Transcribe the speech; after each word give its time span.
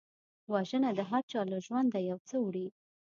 وژنه 0.51 0.89
د 0.97 0.99
هرچا 1.09 1.41
له 1.51 1.57
ژونده 1.65 1.99
یو 2.09 2.17
څه 2.27 2.35
وړي 2.45 2.67